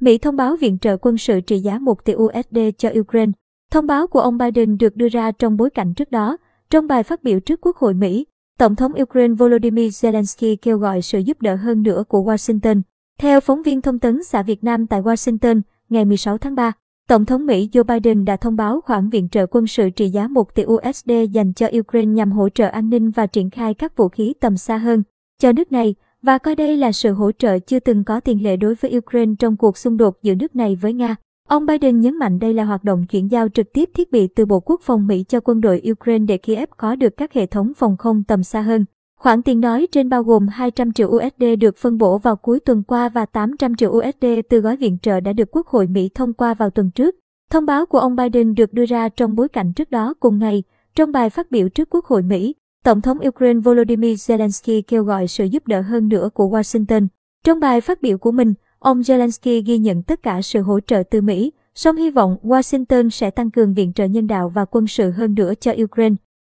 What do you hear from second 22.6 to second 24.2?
an ninh và triển khai các vũ